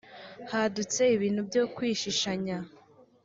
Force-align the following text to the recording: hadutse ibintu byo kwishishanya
hadutse 0.51 1.01
ibintu 1.15 1.41
byo 1.49 1.63
kwishishanya 1.75 2.57